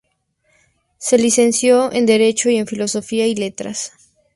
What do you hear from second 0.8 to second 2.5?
Se licenció en Derecho